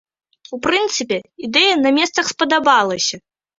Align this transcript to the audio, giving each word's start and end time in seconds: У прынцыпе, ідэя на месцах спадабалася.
У 0.55 0.57
прынцыпе, 0.67 1.19
ідэя 1.49 1.77
на 1.83 1.89
месцах 2.01 2.25
спадабалася. 2.35 3.25